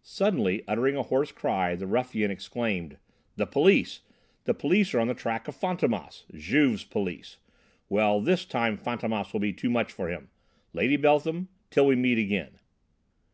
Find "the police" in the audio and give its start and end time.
3.36-4.00, 4.44-4.94